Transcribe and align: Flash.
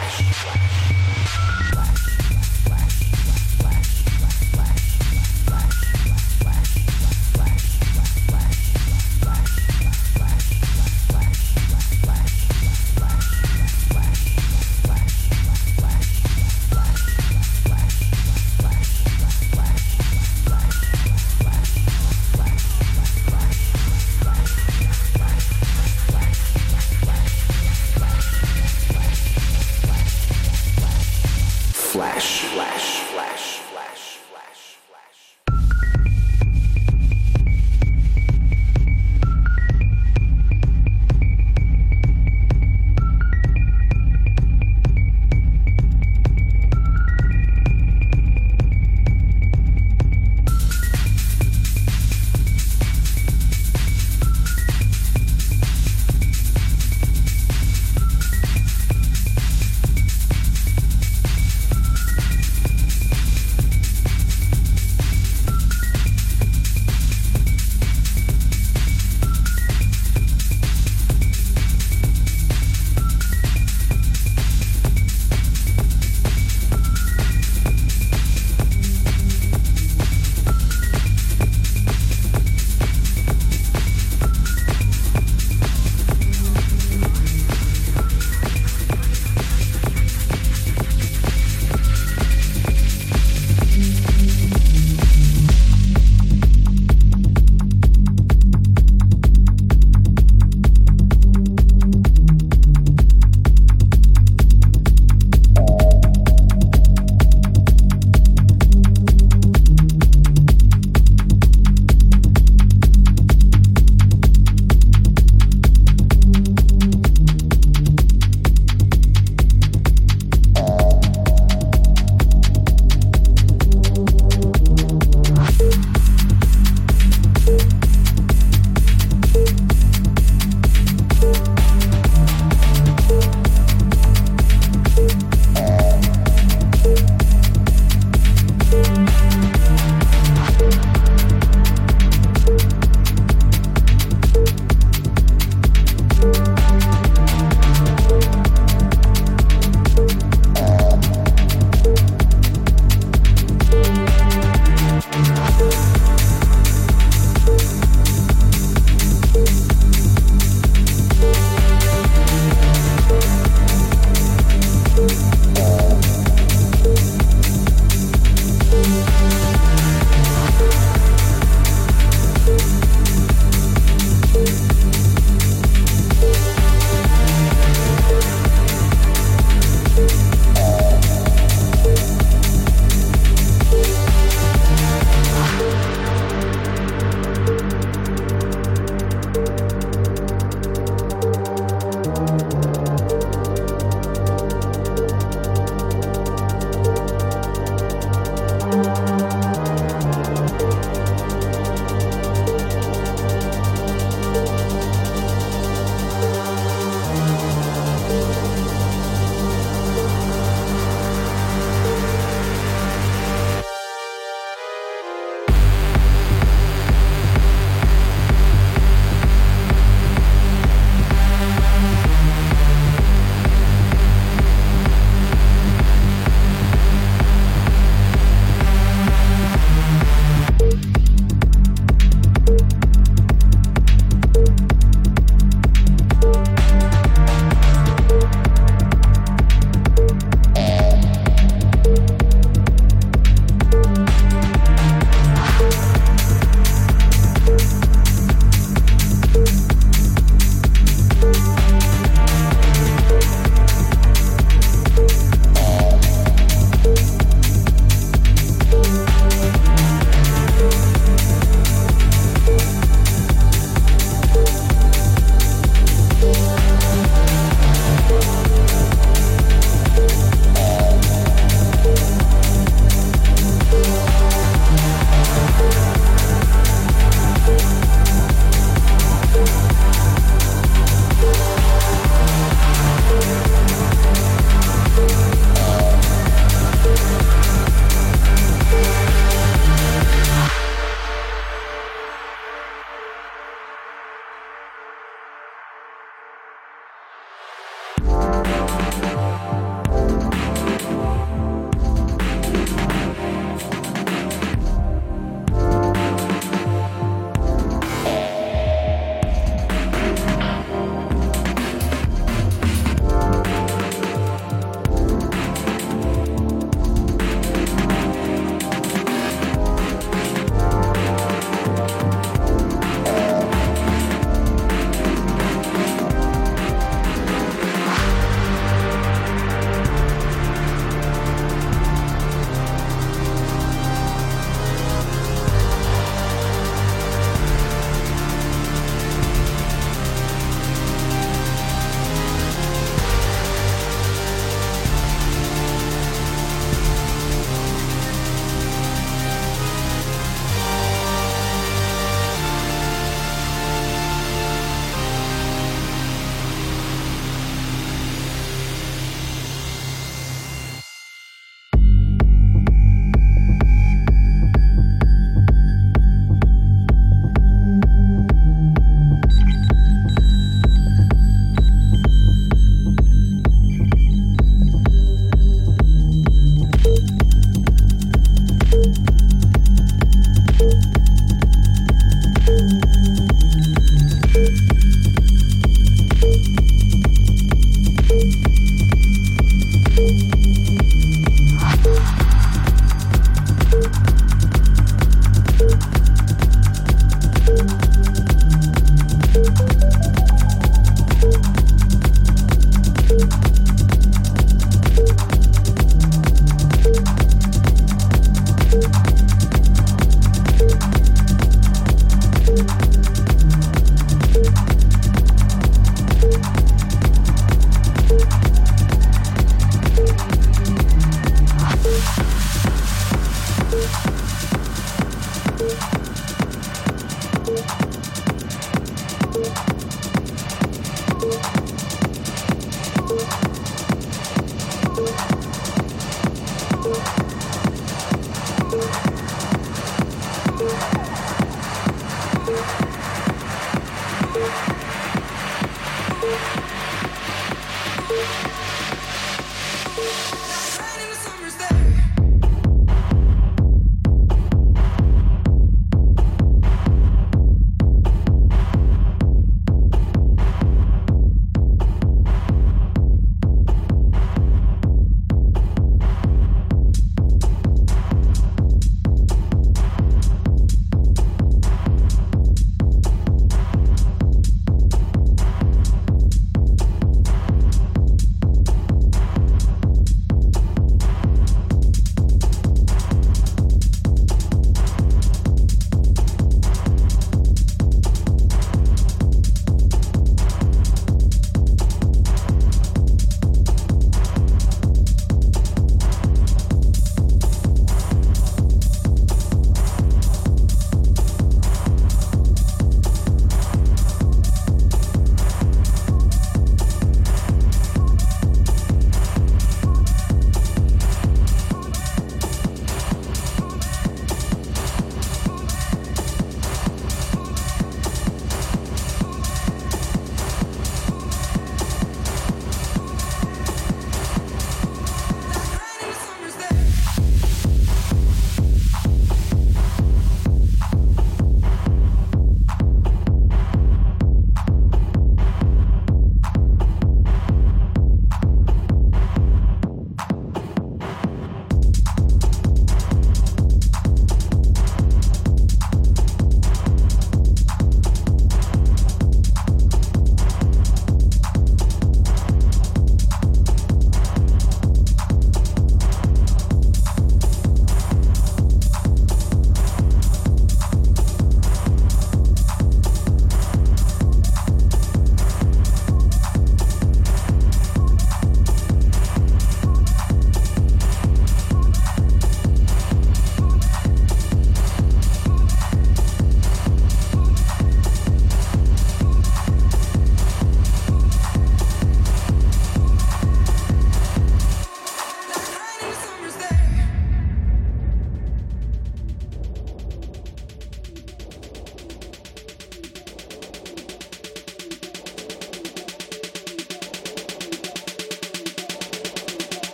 Flash. 0.00 1.79